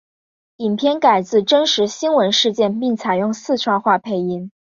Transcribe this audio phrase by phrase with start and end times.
[0.57, 4.49] 影片改编自真实新闻事件并采用四川话配音。